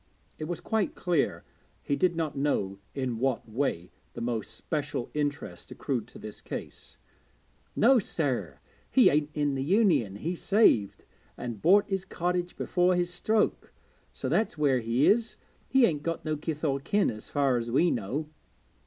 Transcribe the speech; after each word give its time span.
It 0.39 0.45
was 0.45 0.59
quite 0.59 0.95
clear 0.95 1.43
he 1.83 1.95
did 1.95 2.15
not 2.15 2.35
know 2.35 2.79
in 2.95 3.19
what 3.19 3.47
way 3.47 3.91
the 4.13 4.19
most 4.21 4.55
special 4.55 5.11
interest 5.13 5.69
accrued 5.69 6.07
to 6.07 6.17
this 6.17 6.41
case. 6.41 6.97
'No 7.75 7.99
sir, 7.99 8.61
he 8.89 9.11
ain't 9.11 9.29
in 9.35 9.53
the 9.53 9.61
Union; 9.63 10.15
he 10.15 10.33
saved, 10.33 11.05
and 11.37 11.61
bought 11.61 11.85
his 11.85 12.03
cottage 12.03 12.55
before 12.57 12.95
his 12.95 13.13
stroke, 13.13 13.71
so 14.11 14.27
that's 14.27 14.57
where 14.57 14.79
he 14.79 15.05
is. 15.05 15.37
He 15.67 15.85
ain't 15.85 16.01
got 16.01 16.25
no 16.25 16.35
kith 16.35 16.63
or 16.63 16.79
kin, 16.79 17.11
as 17.11 17.29
far 17.29 17.57
as 17.57 17.69
we 17.69 17.91
know.' 17.91 18.27